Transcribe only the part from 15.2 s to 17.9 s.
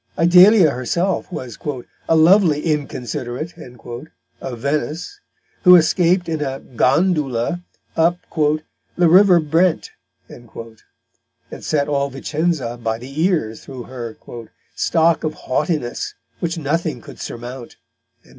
of Haughtiness, which nothing could surmount."